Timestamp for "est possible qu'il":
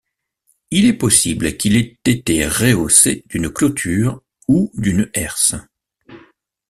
0.85-1.75